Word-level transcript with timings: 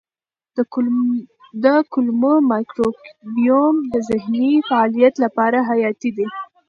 د 1.63 1.67
کولمو 1.93 2.33
مایکروبیوم 2.51 3.75
د 3.93 3.95
ذهني 4.09 4.51
فعالیت 4.67 5.13
لپاره 5.23 5.57
حیاتي 5.69 6.09
دی. 6.17 6.27